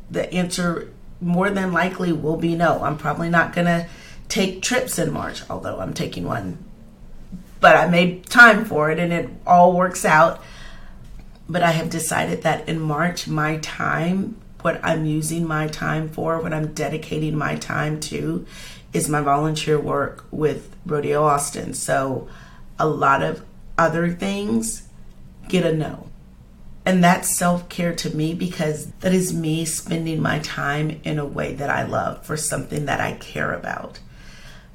the 0.09 0.31
answer 0.33 0.91
more 1.19 1.51
than 1.51 1.71
likely 1.71 2.11
will 2.11 2.37
be 2.37 2.55
no. 2.55 2.83
I'm 2.83 2.97
probably 2.97 3.29
not 3.29 3.53
going 3.53 3.67
to 3.67 3.87
take 4.29 4.63
trips 4.63 4.97
in 4.97 5.11
March, 5.11 5.47
although 5.47 5.79
I'm 5.79 5.93
taking 5.93 6.25
one. 6.25 6.57
But 7.59 7.77
I 7.77 7.87
made 7.87 8.25
time 8.25 8.65
for 8.65 8.89
it 8.89 8.97
and 8.97 9.13
it 9.13 9.29
all 9.45 9.73
works 9.73 10.05
out. 10.05 10.43
But 11.51 11.63
I 11.63 11.71
have 11.71 11.89
decided 11.89 12.43
that 12.43 12.69
in 12.69 12.79
March, 12.79 13.27
my 13.27 13.57
time 13.57 14.37
what 14.61 14.79
I'm 14.83 15.05
using 15.05 15.45
my 15.45 15.67
time 15.67 16.07
for, 16.07 16.39
what 16.39 16.53
I'm 16.53 16.73
dedicating 16.73 17.37
my 17.37 17.55
time 17.55 17.99
to, 18.01 18.45
is 18.93 19.09
my 19.09 19.19
volunteer 19.19 19.77
work 19.77 20.25
with 20.31 20.73
Rodeo 20.85 21.23
Austin. 21.23 21.73
So 21.73 22.29
a 22.79 22.87
lot 22.87 23.21
of 23.21 23.43
other 23.77 24.11
things 24.11 24.87
get 25.49 25.65
a 25.65 25.73
no. 25.73 26.07
And 26.85 27.03
that's 27.03 27.35
self 27.35 27.67
care 27.67 27.93
to 27.95 28.15
me 28.15 28.33
because 28.33 28.87
that 29.01 29.13
is 29.13 29.33
me 29.33 29.65
spending 29.65 30.21
my 30.21 30.39
time 30.39 31.01
in 31.03 31.19
a 31.19 31.25
way 31.25 31.53
that 31.55 31.69
I 31.69 31.83
love 31.83 32.25
for 32.25 32.37
something 32.37 32.85
that 32.85 33.01
I 33.01 33.13
care 33.13 33.53
about. 33.53 33.99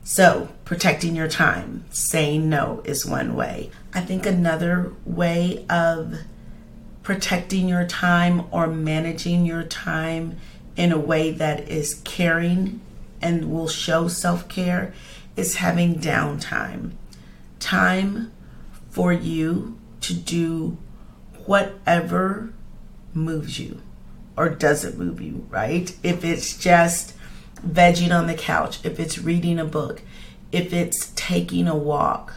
So, 0.05 0.51
protecting 0.65 1.17
your 1.17 1.27
time, 1.27 1.85
saying 1.91 2.49
no 2.49 2.81
is 2.85 3.05
one 3.05 3.35
way. 3.35 3.71
I 3.93 4.03
think 4.03 4.25
another 4.25 4.93
way 5.05 5.67
of 5.69 6.21
protecting 7.07 7.69
your 7.69 7.87
time 7.87 8.43
or 8.51 8.67
managing 8.67 9.47
your 9.47 9.63
time 9.63 10.37
in 10.75 10.91
a 10.91 10.99
way 10.99 11.31
that 11.31 11.69
is 11.69 12.03
caring 12.03 12.81
and 13.23 13.49
will 13.49 13.69
show 13.69 14.09
self 14.09 14.49
care 14.49 14.93
is 15.37 15.55
having 15.55 15.95
downtime. 15.95 16.91
Time 17.61 18.33
for 18.91 19.13
you 19.13 19.79
to 20.01 20.13
do 20.15 20.77
whatever 21.45 22.53
moves 23.15 23.61
you 23.61 23.81
or 24.37 24.49
doesn't 24.49 24.99
move 24.99 25.21
you, 25.21 25.47
right? 25.49 25.97
If 26.03 26.25
it's 26.25 26.59
just 26.59 27.15
vegging 27.65 28.13
on 28.13 28.27
the 28.27 28.35
couch, 28.35 28.85
if 28.85 28.99
it's 28.99 29.17
reading 29.17 29.61
a 29.61 29.65
book, 29.65 30.03
if 30.51 30.73
it's 30.73 31.13
taking 31.15 31.69
a 31.69 31.77
walk, 31.77 32.35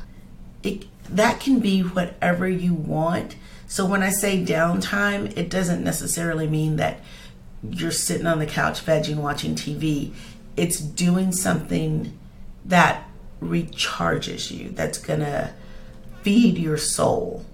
it, 0.61 0.85
that 1.09 1.39
can 1.39 1.59
be 1.59 1.81
whatever 1.81 2.47
you 2.47 2.75
want 2.75 3.35
so 3.69 3.85
when 3.85 4.01
I 4.01 4.09
say 4.09 4.43
downtime, 4.43 5.37
it 5.37 5.47
doesn't 5.47 5.83
necessarily 5.83 6.47
mean 6.47 6.77
that 6.77 7.01
you're 7.61 7.91
sitting 7.91 8.25
on 8.25 8.39
the 8.39 8.47
couch 8.47 8.83
vegging 8.83 9.17
watching 9.17 9.53
TV. 9.53 10.11
It's 10.57 10.79
doing 10.79 11.31
something 11.31 12.17
that 12.65 13.07
recharges 13.39 14.49
you, 14.49 14.71
that's 14.71 14.97
going 14.97 15.19
to 15.19 15.53
feed 16.23 16.57
your 16.57 16.77
soul. 16.77 17.45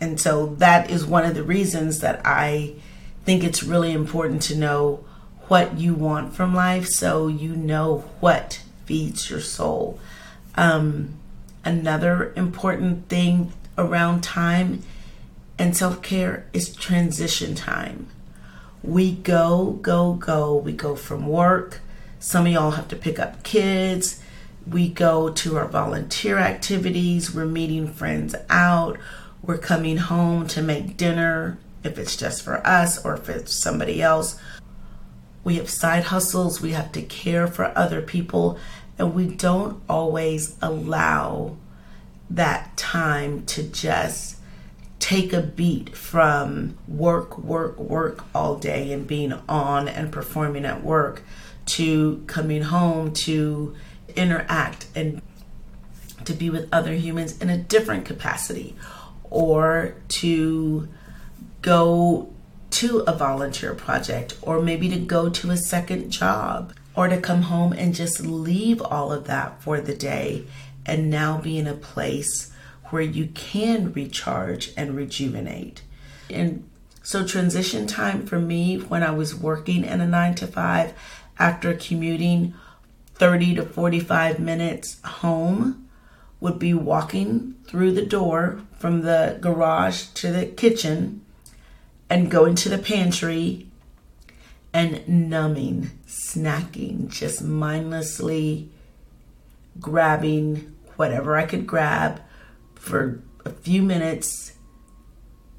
And 0.00 0.20
so 0.20 0.54
that 0.58 0.92
is 0.92 1.04
one 1.04 1.24
of 1.24 1.34
the 1.34 1.42
reasons 1.42 1.98
that 2.00 2.20
I 2.24 2.76
think 3.24 3.42
it's 3.42 3.64
really 3.64 3.92
important 3.92 4.42
to 4.42 4.56
know 4.56 5.04
what 5.48 5.76
you 5.76 5.94
want 5.94 6.34
from 6.34 6.54
life 6.54 6.86
so 6.86 7.26
you 7.26 7.56
know 7.56 8.04
what 8.20 8.62
feeds 8.84 9.28
your 9.28 9.40
soul. 9.40 9.98
Um, 10.54 11.18
another 11.64 12.32
important 12.36 13.08
thing 13.08 13.52
around 13.76 14.22
time 14.22 14.84
and 15.58 15.76
self 15.76 16.02
care 16.02 16.46
is 16.52 16.74
transition 16.74 17.54
time. 17.54 18.08
We 18.82 19.12
go, 19.12 19.78
go, 19.82 20.14
go. 20.14 20.56
We 20.56 20.72
go 20.72 20.94
from 20.94 21.26
work. 21.26 21.80
Some 22.18 22.46
of 22.46 22.52
y'all 22.52 22.72
have 22.72 22.88
to 22.88 22.96
pick 22.96 23.18
up 23.18 23.42
kids. 23.42 24.22
We 24.66 24.88
go 24.88 25.30
to 25.30 25.56
our 25.56 25.68
volunteer 25.68 26.38
activities. 26.38 27.34
We're 27.34 27.46
meeting 27.46 27.88
friends 27.88 28.34
out. 28.50 28.98
We're 29.42 29.58
coming 29.58 29.96
home 29.98 30.46
to 30.48 30.62
make 30.62 30.96
dinner 30.96 31.58
if 31.84 31.98
it's 31.98 32.16
just 32.16 32.42
for 32.42 32.66
us 32.66 33.04
or 33.04 33.14
if 33.14 33.28
it's 33.28 33.54
somebody 33.54 34.02
else. 34.02 34.38
We 35.44 35.56
have 35.56 35.70
side 35.70 36.04
hustles. 36.04 36.60
We 36.60 36.72
have 36.72 36.90
to 36.92 37.02
care 37.02 37.46
for 37.46 37.76
other 37.78 38.02
people. 38.02 38.58
And 38.98 39.14
we 39.14 39.28
don't 39.28 39.80
always 39.88 40.56
allow 40.60 41.56
that 42.28 42.76
time 42.76 43.46
to 43.46 43.62
just 43.62 44.35
take 44.98 45.32
a 45.32 45.40
beat 45.40 45.94
from 45.94 46.76
work, 46.88 47.38
work, 47.38 47.78
work 47.78 48.24
all 48.34 48.56
day 48.56 48.92
and 48.92 49.06
being 49.06 49.32
on 49.48 49.88
and 49.88 50.10
performing 50.10 50.64
at 50.64 50.82
work 50.82 51.22
to 51.66 52.22
coming 52.26 52.62
home 52.62 53.12
to 53.12 53.74
interact 54.14 54.86
and 54.94 55.20
to 56.24 56.32
be 56.32 56.50
with 56.50 56.68
other 56.72 56.94
humans 56.94 57.38
in 57.38 57.50
a 57.50 57.58
different 57.58 58.04
capacity 58.04 58.74
or 59.30 59.94
to 60.08 60.88
go 61.62 62.32
to 62.70 62.98
a 63.06 63.12
volunteer 63.12 63.74
project 63.74 64.36
or 64.42 64.60
maybe 64.60 64.88
to 64.88 64.98
go 64.98 65.28
to 65.28 65.50
a 65.50 65.56
second 65.56 66.10
job 66.10 66.72
or 66.94 67.08
to 67.08 67.20
come 67.20 67.42
home 67.42 67.72
and 67.72 67.94
just 67.94 68.20
leave 68.20 68.80
all 68.80 69.12
of 69.12 69.26
that 69.26 69.62
for 69.62 69.80
the 69.80 69.94
day 69.94 70.44
and 70.84 71.10
now 71.10 71.38
be 71.38 71.58
in 71.58 71.66
a 71.66 71.74
place 71.74 72.52
where 72.90 73.02
you 73.02 73.26
can 73.28 73.92
recharge 73.92 74.72
and 74.76 74.96
rejuvenate. 74.96 75.82
And 76.30 76.68
so, 77.02 77.26
transition 77.26 77.86
time 77.86 78.26
for 78.26 78.38
me 78.38 78.78
when 78.78 79.02
I 79.02 79.12
was 79.12 79.34
working 79.34 79.84
in 79.84 80.00
a 80.00 80.06
nine 80.06 80.34
to 80.36 80.46
five 80.46 80.92
after 81.38 81.74
commuting 81.74 82.54
30 83.14 83.54
to 83.56 83.62
45 83.64 84.38
minutes 84.38 85.00
home 85.04 85.88
would 86.40 86.58
be 86.58 86.74
walking 86.74 87.54
through 87.64 87.92
the 87.92 88.04
door 88.04 88.60
from 88.78 89.02
the 89.02 89.38
garage 89.40 90.04
to 90.14 90.30
the 90.30 90.46
kitchen 90.46 91.24
and 92.10 92.30
going 92.30 92.54
to 92.54 92.68
the 92.68 92.78
pantry 92.78 93.66
and 94.72 95.08
numbing, 95.08 95.90
snacking, 96.06 97.08
just 97.08 97.42
mindlessly 97.42 98.68
grabbing 99.80 100.74
whatever 100.96 101.36
I 101.36 101.46
could 101.46 101.66
grab 101.66 102.20
for 102.86 103.20
a 103.44 103.50
few 103.50 103.82
minutes 103.82 104.52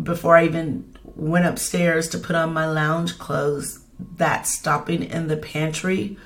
before 0.01 0.37
I 0.37 0.45
even 0.45 0.95
went 1.03 1.45
upstairs 1.45 2.07
to 2.09 2.17
put 2.17 2.35
on 2.35 2.53
my 2.53 2.67
lounge 2.67 3.17
clothes. 3.19 3.79
That 4.17 4.47
stopping 4.47 5.03
in 5.03 5.27
the 5.27 5.37
pantry 5.37 6.17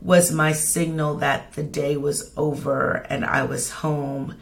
was 0.00 0.32
my 0.32 0.52
signal 0.52 1.16
that 1.16 1.52
the 1.52 1.62
day 1.62 1.96
was 1.96 2.32
over 2.36 3.06
and 3.08 3.24
I 3.24 3.44
was 3.44 3.70
home 3.70 4.36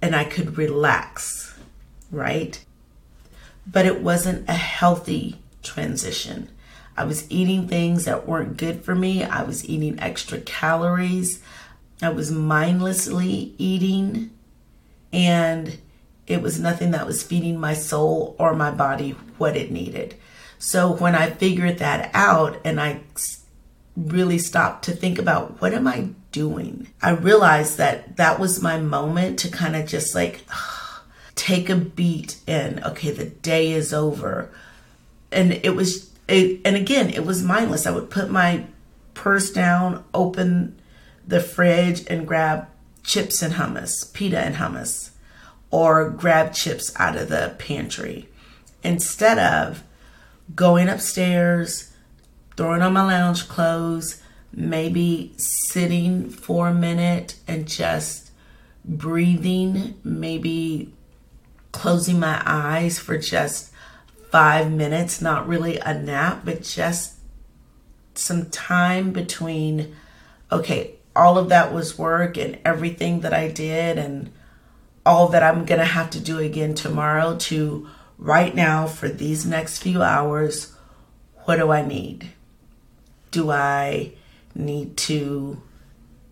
and 0.00 0.16
I 0.16 0.24
could 0.24 0.58
relax, 0.58 1.54
right? 2.10 2.62
But 3.66 3.86
it 3.86 4.02
wasn't 4.02 4.48
a 4.48 4.54
healthy 4.54 5.38
transition. 5.62 6.50
I 6.96 7.04
was 7.04 7.30
eating 7.30 7.68
things 7.68 8.04
that 8.04 8.26
weren't 8.26 8.56
good 8.56 8.84
for 8.84 8.94
me. 8.94 9.22
I 9.22 9.44
was 9.44 9.68
eating 9.68 10.00
extra 10.00 10.40
calories. 10.40 11.40
I 12.02 12.08
was 12.08 12.32
mindlessly 12.32 13.54
eating, 13.56 14.30
and 15.12 15.78
it 16.26 16.40
was 16.40 16.58
nothing 16.58 16.92
that 16.92 17.06
was 17.06 17.22
feeding 17.22 17.58
my 17.58 17.74
soul 17.74 18.36
or 18.38 18.54
my 18.54 18.70
body 18.70 19.10
what 19.38 19.56
it 19.56 19.70
needed. 19.70 20.14
So 20.58 20.92
when 20.92 21.14
I 21.14 21.30
figured 21.30 21.78
that 21.78 22.10
out 22.14 22.60
and 22.64 22.80
I 22.80 23.00
really 23.96 24.38
stopped 24.38 24.84
to 24.84 24.92
think 24.92 25.18
about 25.18 25.60
what 25.60 25.74
am 25.74 25.86
I 25.86 26.10
doing, 26.30 26.88
I 27.02 27.10
realized 27.10 27.78
that 27.78 28.16
that 28.16 28.38
was 28.38 28.62
my 28.62 28.78
moment 28.78 29.38
to 29.40 29.50
kind 29.50 29.74
of 29.76 29.86
just 29.86 30.14
like 30.14 30.40
take 31.34 31.68
a 31.68 31.76
beat 31.76 32.38
and 32.46 32.82
okay, 32.84 33.10
the 33.10 33.26
day 33.26 33.72
is 33.72 33.92
over. 33.92 34.50
And 35.30 35.52
it 35.52 35.74
was 35.74 36.10
it, 36.28 36.60
and 36.64 36.76
again, 36.76 37.10
it 37.10 37.26
was 37.26 37.42
mindless. 37.42 37.86
I 37.86 37.90
would 37.90 38.10
put 38.10 38.30
my 38.30 38.66
purse 39.14 39.50
down, 39.50 40.04
open 40.14 40.80
the 41.26 41.40
fridge, 41.40 42.06
and 42.08 42.26
grab 42.26 42.68
chips 43.02 43.42
and 43.42 43.54
hummus, 43.54 44.12
pita 44.12 44.38
and 44.38 44.56
hummus, 44.56 45.10
or 45.70 46.10
grab 46.10 46.52
chips 46.52 46.92
out 46.96 47.16
of 47.16 47.28
the 47.28 47.54
pantry. 47.58 48.28
Instead 48.82 49.38
of 49.38 49.84
going 50.54 50.88
upstairs, 50.88 51.92
throwing 52.56 52.82
on 52.82 52.92
my 52.92 53.04
lounge 53.04 53.48
clothes, 53.48 54.22
maybe 54.52 55.32
sitting 55.36 56.28
for 56.28 56.68
a 56.68 56.74
minute 56.74 57.36
and 57.48 57.66
just 57.66 58.30
breathing, 58.84 59.94
maybe 60.04 60.92
closing 61.72 62.20
my 62.20 62.42
eyes 62.44 62.98
for 62.98 63.16
just 63.16 63.72
five 64.30 64.70
minutes, 64.70 65.20
not 65.20 65.48
really 65.48 65.78
a 65.78 65.94
nap, 65.94 66.42
but 66.44 66.62
just 66.62 67.14
some 68.14 68.50
time 68.50 69.12
between, 69.12 69.94
okay, 70.50 70.96
all 71.14 71.38
of 71.38 71.48
that 71.50 71.72
was 71.72 71.98
work 71.98 72.36
and 72.36 72.58
everything 72.64 73.20
that 73.20 73.34
I 73.34 73.48
did 73.48 73.98
and 73.98 74.30
all 75.04 75.28
that 75.28 75.42
I'm 75.42 75.64
going 75.64 75.80
to 75.80 75.84
have 75.84 76.10
to 76.10 76.20
do 76.20 76.38
again 76.38 76.74
tomorrow 76.74 77.36
to 77.36 77.88
right 78.18 78.54
now 78.54 78.86
for 78.86 79.08
these 79.08 79.44
next 79.44 79.82
few 79.82 80.02
hours, 80.02 80.74
what 81.44 81.56
do 81.56 81.70
I 81.70 81.84
need? 81.84 82.30
Do 83.30 83.50
I 83.50 84.12
need 84.54 84.96
to 84.98 85.60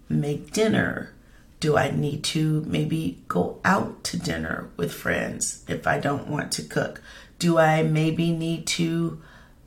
make 0.09 0.53
dinner? 0.53 1.13
Do 1.59 1.77
I 1.77 1.91
need 1.91 2.25
to 2.25 2.63
maybe 2.67 3.23
go 3.29 3.61
out 3.65 4.05
to 4.05 4.19
dinner 4.19 4.71
with 4.77 4.95
friends 4.95 5.65
if 5.69 5.87
I 5.87 5.99
don't 5.99 6.29
want 6.29 6.53
to 6.53 6.63
cook? 6.63 7.03
Do 7.39 7.59
I 7.59 7.83
maybe 7.83 8.31
need 8.33 8.67
to 8.69 9.21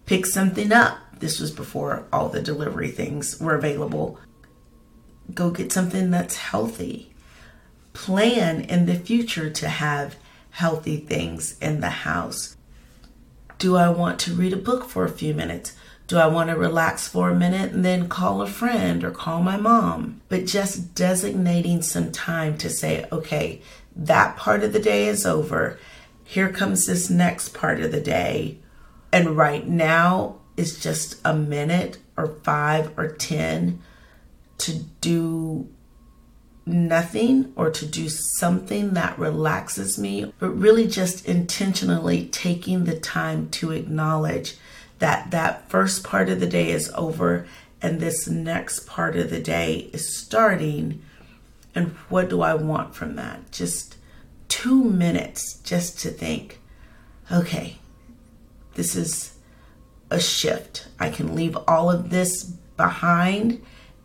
pick 0.05 0.25
something 0.25 0.72
up? 0.72 0.98
This 1.20 1.39
was 1.39 1.51
before 1.51 2.05
all 2.12 2.29
the 2.29 2.41
delivery 2.41 2.89
things 2.89 3.39
were 3.39 3.55
available. 3.55 4.20
Go 5.33 5.51
get 5.51 5.71
something 5.71 6.11
that's 6.11 6.37
healthy. 6.37 7.13
Plan 7.93 8.61
in 8.61 8.85
the 8.85 8.95
future 8.95 9.49
to 9.49 9.67
have 9.67 10.15
healthy 10.51 10.97
things 10.97 11.57
in 11.59 11.81
the 11.81 11.89
house. 11.89 12.55
Do 13.57 13.75
I 13.75 13.89
want 13.89 14.19
to 14.21 14.33
read 14.33 14.53
a 14.53 14.57
book 14.57 14.85
for 14.85 15.05
a 15.05 15.09
few 15.09 15.33
minutes? 15.33 15.73
Do 16.07 16.17
I 16.17 16.27
want 16.27 16.49
to 16.49 16.57
relax 16.57 17.07
for 17.07 17.29
a 17.29 17.35
minute 17.35 17.71
and 17.71 17.85
then 17.85 18.09
call 18.09 18.41
a 18.41 18.47
friend 18.47 19.03
or 19.03 19.11
call 19.11 19.41
my 19.41 19.57
mom? 19.57 20.21
But 20.27 20.45
just 20.45 20.93
designating 20.95 21.81
some 21.81 22.11
time 22.11 22.57
to 22.57 22.69
say, 22.69 23.07
okay, 23.11 23.61
that 23.95 24.35
part 24.35 24.63
of 24.63 24.73
the 24.73 24.79
day 24.79 25.07
is 25.07 25.25
over 25.25 25.79
here 26.23 26.49
comes 26.49 26.85
this 26.85 27.09
next 27.09 27.49
part 27.49 27.79
of 27.79 27.91
the 27.91 28.01
day. 28.01 28.57
And 29.12 29.38
right 29.38 29.67
now 29.67 30.38
is 30.58 30.81
just 30.81 31.19
a 31.23 31.36
minute 31.36 31.99
or 32.17 32.27
five 32.43 32.97
or 32.97 33.08
10 33.08 33.81
to 34.59 34.79
do 35.01 35.69
nothing 36.65 37.51
or 37.55 37.69
to 37.69 37.85
do 37.85 38.07
something 38.09 38.93
that 38.93 39.19
relaxes 39.19 39.97
me, 39.97 40.33
but 40.39 40.49
really 40.49 40.87
just 40.87 41.25
intentionally 41.25 42.27
taking 42.27 42.85
the 42.85 42.97
time 42.97 43.49
to 43.49 43.71
acknowledge 43.71 44.55
that 44.99 45.31
that 45.31 45.69
first 45.69 46.03
part 46.03 46.29
of 46.29 46.39
the 46.39 46.47
day 46.47 46.71
is 46.71 46.91
over 46.95 47.45
and 47.81 47.99
this 47.99 48.27
next 48.27 48.87
part 48.87 49.17
of 49.17 49.29
the 49.29 49.41
day 49.41 49.89
is 49.91 50.17
starting. 50.17 51.01
And 51.75 51.89
what 52.07 52.29
do 52.29 52.41
I 52.41 52.53
want 52.53 52.95
from 52.95 53.15
that? 53.17 53.51
Just 53.51 53.97
two 54.47 54.83
minutes 54.85 55.55
just 55.63 55.99
to 55.99 56.09
think, 56.09 56.61
okay, 57.29 57.79
this 58.75 58.95
is 58.95 59.33
a 60.09 60.19
shift. 60.19 60.87
I 60.99 61.09
can 61.09 61.35
leave 61.35 61.57
all 61.67 61.91
of 61.91 62.09
this 62.09 62.43
behind 62.43 63.61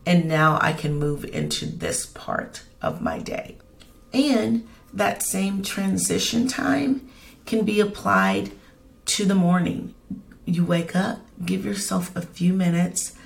and 0.09 0.25
now 0.25 0.59
I 0.63 0.73
can 0.73 0.99
move 0.99 1.23
into 1.27 1.67
this 1.67 2.07
part 2.07 2.63
of 2.81 3.03
my 3.03 3.19
day. 3.19 3.59
And 4.11 4.67
that 4.91 5.23
same 5.23 5.63
transition 5.63 6.49
time 6.49 7.07
can 7.45 7.67
be 7.67 7.79
applied 7.79 8.53
to 9.05 9.27
the 9.27 9.35
morning. 9.35 9.95
You 10.47 10.65
wake 10.65 10.97
up, 10.97 11.21
give 11.45 11.67
yourself 11.67 12.17
a 12.17 12.23
few 12.23 12.55
minutes 12.55 13.19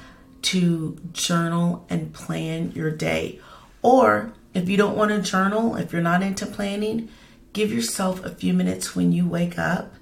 to 0.51 0.99
journal 1.12 1.87
and 1.88 2.12
plan 2.12 2.73
your 2.73 2.90
day. 2.90 3.38
Or 3.81 4.33
if 4.53 4.68
you 4.68 4.77
don't 4.77 4.97
want 4.97 5.12
to 5.12 5.23
journal, 5.23 5.77
if 5.77 5.92
you're 5.92 6.03
not 6.03 6.25
into 6.25 6.47
planning, 6.47 7.09
give 7.53 7.73
yourself 7.73 8.25
a 8.25 8.35
few 8.35 8.53
minutes 8.53 8.97
when 8.97 9.12
you 9.12 9.29
wake 9.29 9.57
up 9.57 9.95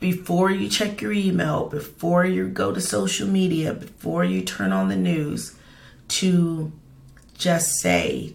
before 0.00 0.50
you 0.50 0.68
check 0.68 1.00
your 1.00 1.14
email, 1.14 1.66
before 1.66 2.26
you 2.26 2.46
go 2.46 2.74
to 2.74 2.80
social 2.82 3.26
media, 3.26 3.72
before 3.72 4.22
you 4.22 4.42
turn 4.42 4.70
on 4.70 4.90
the 4.90 4.96
news 4.96 5.56
to 6.08 6.72
just 7.36 7.80
say 7.80 8.34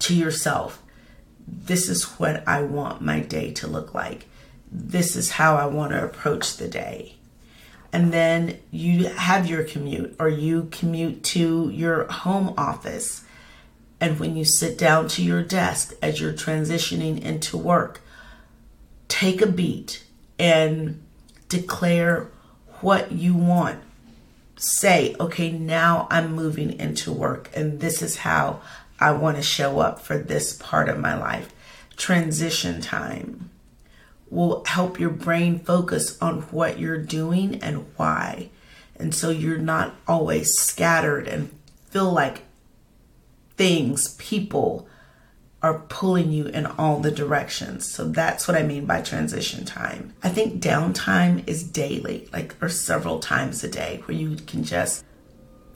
to 0.00 0.14
yourself, 0.14 0.82
this 1.46 1.88
is 1.88 2.04
what 2.18 2.46
I 2.46 2.62
want 2.62 3.02
my 3.02 3.20
day 3.20 3.52
to 3.52 3.66
look 3.66 3.94
like. 3.94 4.26
This 4.70 5.16
is 5.16 5.32
how 5.32 5.56
I 5.56 5.66
want 5.66 5.92
to 5.92 6.04
approach 6.04 6.56
the 6.56 6.68
day. 6.68 7.16
And 7.92 8.12
then 8.12 8.60
you 8.70 9.08
have 9.08 9.48
your 9.48 9.64
commute 9.64 10.14
or 10.20 10.28
you 10.28 10.68
commute 10.70 11.24
to 11.24 11.70
your 11.70 12.04
home 12.04 12.54
office 12.56 13.24
and 14.00 14.18
when 14.18 14.34
you 14.34 14.44
sit 14.44 14.78
down 14.78 15.08
to 15.08 15.22
your 15.22 15.42
desk 15.42 15.92
as 16.00 16.20
you're 16.20 16.32
transitioning 16.32 17.20
into 17.20 17.58
work, 17.58 18.00
take 19.08 19.42
a 19.42 19.46
beat 19.46 20.04
and 20.38 21.02
declare 21.48 22.28
what 22.80 23.12
you 23.12 23.34
want. 23.34 23.78
Say, 24.62 25.16
okay, 25.18 25.50
now 25.50 26.06
I'm 26.10 26.34
moving 26.34 26.78
into 26.78 27.10
work, 27.12 27.48
and 27.54 27.80
this 27.80 28.02
is 28.02 28.18
how 28.18 28.60
I 29.00 29.12
want 29.12 29.38
to 29.38 29.42
show 29.42 29.78
up 29.78 30.00
for 30.00 30.18
this 30.18 30.52
part 30.52 30.90
of 30.90 30.98
my 30.98 31.16
life. 31.18 31.50
Transition 31.96 32.82
time 32.82 33.48
will 34.28 34.62
help 34.66 35.00
your 35.00 35.08
brain 35.08 35.60
focus 35.60 36.20
on 36.20 36.42
what 36.50 36.78
you're 36.78 37.02
doing 37.02 37.62
and 37.62 37.86
why. 37.96 38.50
And 38.96 39.14
so 39.14 39.30
you're 39.30 39.56
not 39.56 39.94
always 40.06 40.52
scattered 40.52 41.26
and 41.26 41.50
feel 41.86 42.12
like 42.12 42.42
things, 43.56 44.14
people 44.16 44.86
are 45.62 45.80
pulling 45.88 46.32
you 46.32 46.46
in 46.46 46.66
all 46.66 47.00
the 47.00 47.10
directions. 47.10 47.90
So 47.90 48.06
that's 48.06 48.48
what 48.48 48.56
I 48.56 48.62
mean 48.62 48.86
by 48.86 49.02
transition 49.02 49.64
time. 49.64 50.14
I 50.22 50.30
think 50.30 50.62
downtime 50.62 51.46
is 51.46 51.62
daily, 51.62 52.28
like 52.32 52.56
or 52.62 52.68
several 52.68 53.20
times 53.20 53.62
a 53.62 53.68
day 53.68 54.02
where 54.06 54.16
you 54.16 54.36
can 54.36 54.64
just 54.64 55.04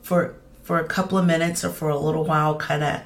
for 0.03 0.35
for 0.63 0.79
a 0.79 0.87
couple 0.87 1.19
of 1.19 1.27
minutes 1.27 1.65
or 1.65 1.71
for 1.71 1.91
a 1.91 1.99
little 1.99 2.25
while 2.25 2.57
kind 2.57 2.83
of 2.83 3.03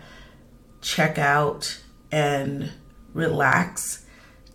check 0.80 1.18
out 1.18 1.80
and 2.12 2.70
relax. 3.12 4.04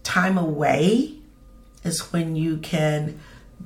Time 0.04 0.38
away 0.38 1.16
is 1.84 2.14
when 2.14 2.36
you 2.36 2.58
can 2.58 3.20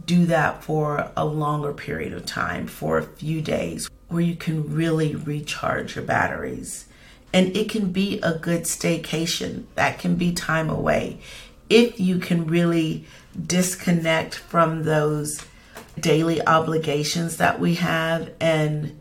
do 0.06 0.26
that 0.26 0.64
for 0.64 1.12
a 1.16 1.26
longer 1.26 1.74
period 1.74 2.14
of 2.14 2.26
time, 2.26 2.68
for 2.68 2.98
a 2.98 3.04
few 3.04 3.42
days 3.42 3.90
where 4.08 4.22
you 4.22 4.36
can 4.36 4.74
really 4.74 5.16
recharge 5.16 5.96
your 5.96 6.06
batteries. 6.06 6.87
And 7.34 7.56
it 7.56 7.70
can 7.70 7.92
be 7.92 8.20
a 8.22 8.34
good 8.34 8.64
staycation. 8.64 9.66
That 9.76 10.00
can 10.00 10.16
be 10.16 10.32
time 10.32 10.70
away. 10.70 11.20
If 11.70 12.00
you 12.00 12.20
can 12.20 12.48
really 12.48 13.06
disconnect 13.46 14.36
from 14.36 14.84
those 14.84 15.44
daily 16.00 16.46
obligations 16.46 17.38
that 17.38 17.60
we 17.60 17.76
have 17.76 18.32
and 18.40 19.00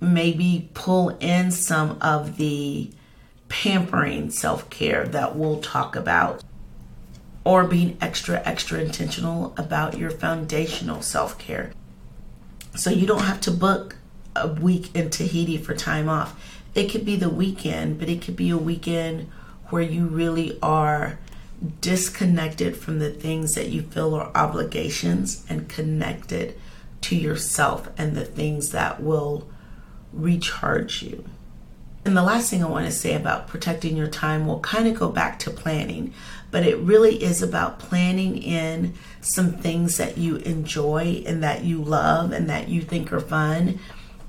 maybe 0.00 0.68
pull 0.74 1.10
in 1.20 1.50
some 1.50 1.98
of 2.00 2.36
the 2.36 2.90
pampering 3.48 4.30
self 4.30 4.68
care 4.70 5.04
that 5.06 5.36
we'll 5.36 5.60
talk 5.60 5.96
about, 5.96 6.42
or 7.44 7.64
being 7.64 7.96
extra, 8.00 8.42
extra 8.44 8.80
intentional 8.80 9.54
about 9.56 9.98
your 9.98 10.10
foundational 10.10 11.02
self 11.02 11.38
care. 11.38 11.72
So 12.74 12.90
you 12.90 13.06
don't 13.06 13.22
have 13.22 13.40
to 13.42 13.50
book 13.50 13.96
a 14.34 14.48
week 14.48 14.94
in 14.94 15.10
Tahiti 15.10 15.58
for 15.58 15.74
time 15.74 16.08
off. 16.08 16.34
It 16.74 16.90
could 16.90 17.04
be 17.04 17.16
the 17.16 17.30
weekend, 17.30 17.98
but 17.98 18.08
it 18.08 18.22
could 18.22 18.36
be 18.36 18.50
a 18.50 18.58
weekend 18.58 19.30
where 19.70 19.82
you 19.82 20.06
really 20.06 20.58
are 20.60 21.18
disconnected 21.80 22.76
from 22.76 22.98
the 22.98 23.10
things 23.10 23.54
that 23.54 23.68
you 23.68 23.82
feel 23.82 24.14
are 24.14 24.30
obligations 24.34 25.44
and 25.48 25.68
connected 25.68 26.58
to 27.02 27.16
yourself 27.16 27.88
and 27.96 28.16
the 28.16 28.24
things 28.24 28.70
that 28.70 29.02
will 29.02 29.48
recharge 30.12 31.02
you. 31.02 31.24
And 32.04 32.16
the 32.16 32.22
last 32.22 32.50
thing 32.50 32.62
I 32.62 32.68
want 32.68 32.84
to 32.84 32.92
say 32.92 33.14
about 33.14 33.48
protecting 33.48 33.96
your 33.96 34.08
time 34.08 34.46
will 34.46 34.60
kind 34.60 34.86
of 34.86 34.98
go 34.98 35.08
back 35.08 35.38
to 35.40 35.50
planning, 35.50 36.12
but 36.50 36.66
it 36.66 36.76
really 36.78 37.22
is 37.22 37.42
about 37.42 37.78
planning 37.78 38.42
in 38.42 38.94
some 39.22 39.52
things 39.52 39.96
that 39.96 40.18
you 40.18 40.36
enjoy 40.36 41.22
and 41.26 41.42
that 41.42 41.64
you 41.64 41.82
love 41.82 42.32
and 42.32 42.48
that 42.50 42.68
you 42.68 42.82
think 42.82 43.10
are 43.10 43.20
fun. 43.20 43.78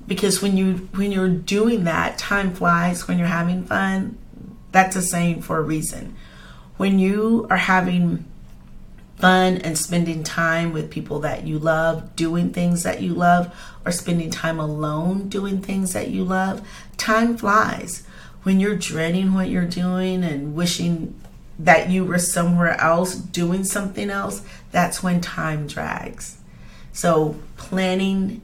Because 0.06 0.40
when 0.40 0.56
you 0.56 0.88
when 0.94 1.12
you're 1.12 1.28
doing 1.28 1.84
that, 1.84 2.18
time 2.18 2.54
flies 2.54 3.08
when 3.08 3.18
you're 3.18 3.26
having 3.26 3.64
fun. 3.64 4.18
That's 4.72 4.96
a 4.96 5.02
saying 5.02 5.42
for 5.42 5.58
a 5.58 5.62
reason. 5.62 6.14
When 6.76 6.98
you 6.98 7.46
are 7.50 7.56
having 7.56 8.24
fun 9.16 9.56
and 9.58 9.78
spending 9.78 10.22
time 10.22 10.72
with 10.72 10.90
people 10.90 11.20
that 11.20 11.46
you 11.46 11.58
love, 11.58 12.14
doing 12.16 12.52
things 12.52 12.82
that 12.82 13.00
you 13.00 13.14
love, 13.14 13.54
or 13.84 13.92
spending 13.92 14.30
time 14.30 14.60
alone 14.60 15.28
doing 15.28 15.60
things 15.60 15.92
that 15.94 16.08
you 16.08 16.24
love, 16.24 16.66
time 16.96 17.36
flies. 17.36 18.06
When 18.42 18.60
you're 18.60 18.76
dreading 18.76 19.34
what 19.34 19.48
you're 19.48 19.64
doing 19.64 20.22
and 20.22 20.54
wishing 20.54 21.18
that 21.58 21.90
you 21.90 22.04
were 22.04 22.18
somewhere 22.18 22.78
else 22.80 23.14
doing 23.14 23.64
something 23.64 24.10
else, 24.10 24.42
that's 24.70 25.02
when 25.02 25.20
time 25.20 25.66
drags. 25.66 26.38
So, 26.92 27.36
planning 27.56 28.42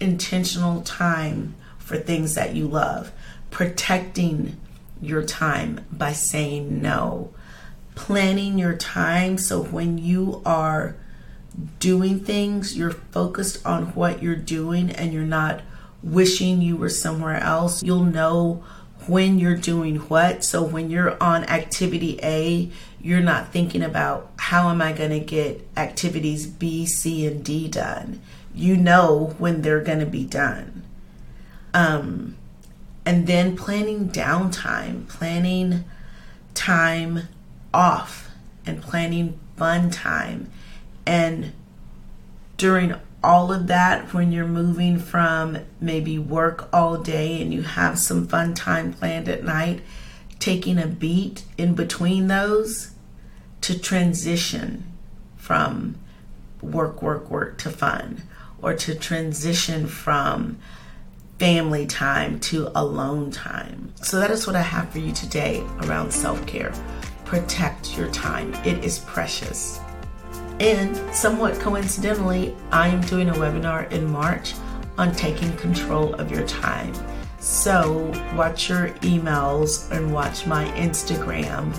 intentional 0.00 0.82
time 0.82 1.54
for 1.78 1.96
things 1.96 2.34
that 2.34 2.54
you 2.54 2.66
love, 2.66 3.12
protecting 3.50 4.56
your 5.00 5.22
time 5.22 5.84
by 5.92 6.12
saying 6.12 6.80
no, 6.80 7.32
planning 7.94 8.58
your 8.58 8.76
time 8.76 9.38
so 9.38 9.62
when 9.62 9.98
you 9.98 10.42
are 10.44 10.96
doing 11.78 12.20
things, 12.20 12.76
you're 12.76 12.90
focused 12.90 13.64
on 13.64 13.86
what 13.94 14.22
you're 14.22 14.36
doing 14.36 14.90
and 14.90 15.12
you're 15.12 15.22
not 15.22 15.62
wishing 16.02 16.60
you 16.60 16.76
were 16.76 16.90
somewhere 16.90 17.38
else. 17.38 17.82
You'll 17.82 18.04
know 18.04 18.62
when 19.06 19.38
you're 19.38 19.56
doing 19.56 19.96
what. 19.96 20.44
So 20.44 20.62
when 20.62 20.90
you're 20.90 21.20
on 21.22 21.44
activity 21.44 22.18
A, 22.22 22.70
you're 23.00 23.20
not 23.20 23.52
thinking 23.52 23.82
about 23.82 24.35
how 24.46 24.68
am 24.68 24.80
I 24.80 24.92
going 24.92 25.10
to 25.10 25.18
get 25.18 25.66
activities 25.76 26.46
B, 26.46 26.86
C, 26.86 27.26
and 27.26 27.44
D 27.44 27.66
done. 27.66 28.22
You 28.54 28.76
know 28.76 29.34
when 29.38 29.62
they're 29.62 29.82
going 29.82 29.98
to 29.98 30.06
be 30.06 30.24
done. 30.24 30.84
Um, 31.74 32.36
and 33.04 33.26
then 33.26 33.56
planning 33.56 34.08
downtime, 34.08 35.08
planning 35.08 35.82
time 36.54 37.22
off 37.74 38.30
and 38.64 38.80
planning 38.80 39.36
fun 39.56 39.90
time. 39.90 40.52
And 41.04 41.52
during 42.56 42.94
all 43.24 43.52
of 43.52 43.66
that, 43.66 44.14
when 44.14 44.30
you're 44.30 44.46
moving 44.46 45.00
from 45.00 45.58
maybe 45.80 46.20
work 46.20 46.68
all 46.72 46.98
day 46.98 47.42
and 47.42 47.52
you 47.52 47.62
have 47.62 47.98
some 47.98 48.28
fun 48.28 48.54
time 48.54 48.92
planned 48.92 49.28
at 49.28 49.42
night, 49.42 49.82
taking 50.38 50.78
a 50.78 50.86
beat 50.86 51.42
in 51.58 51.74
between 51.74 52.28
those 52.28 52.92
to 53.62 53.78
transition 53.78 54.84
from 55.36 55.96
work, 56.62 57.02
work, 57.02 57.30
work 57.30 57.58
to 57.58 57.70
fun, 57.70 58.22
or 58.62 58.74
to 58.74 58.94
transition 58.94 59.86
from 59.86 60.58
family 61.38 61.86
time 61.86 62.40
to 62.40 62.70
alone 62.74 63.30
time. 63.30 63.92
So, 64.02 64.18
that 64.20 64.30
is 64.30 64.46
what 64.46 64.56
I 64.56 64.62
have 64.62 64.90
for 64.90 64.98
you 64.98 65.12
today 65.12 65.62
around 65.82 66.10
self 66.10 66.46
care 66.46 66.72
protect 67.26 67.98
your 67.98 68.08
time. 68.12 68.54
It 68.64 68.84
is 68.84 69.00
precious. 69.00 69.80
And 70.60 70.96
somewhat 71.14 71.58
coincidentally, 71.60 72.56
I 72.70 72.88
am 72.88 73.02
doing 73.02 73.28
a 73.28 73.34
webinar 73.34 73.90
in 73.90 74.10
March 74.10 74.54
on 74.96 75.12
taking 75.12 75.54
control 75.56 76.14
of 76.14 76.30
your 76.30 76.46
time. 76.46 76.94
So, 77.38 78.10
watch 78.34 78.70
your 78.70 78.88
emails 79.00 79.90
and 79.90 80.12
watch 80.12 80.46
my 80.46 80.64
Instagram 80.72 81.76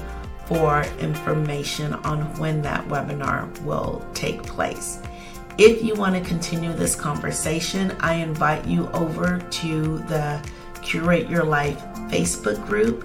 for 0.48 0.84
information 1.00 1.94
on 1.94 2.22
when 2.40 2.62
that 2.62 2.88
webinar 2.88 3.62
will 3.64 4.06
take 4.14 4.44
place. 4.44 5.02
If 5.58 5.84
you 5.84 5.96
want 5.96 6.16
to 6.16 6.22
continue 6.22 6.72
this 6.74 6.96
conversation, 6.96 7.92
I 8.00 8.14
invite 8.14 8.66
you 8.66 8.88
over 8.90 9.40
to 9.40 9.98
the 10.00 10.48
Curate 10.82 11.30
Your 11.30 11.44
Life 11.44 11.82
Facebook 12.10 12.66
group 12.68 13.04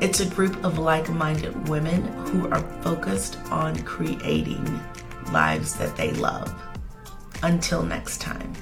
it's 0.00 0.20
a 0.20 0.26
group 0.26 0.64
of 0.64 0.78
like 0.78 1.08
minded 1.08 1.68
women 1.68 2.04
who 2.26 2.48
are 2.50 2.60
focused 2.82 3.36
on 3.50 3.76
creating 3.82 4.64
lives 5.32 5.74
that 5.74 5.96
they 5.96 6.12
love. 6.12 6.54
Until 7.42 7.82
next 7.82 8.20
time. 8.20 8.52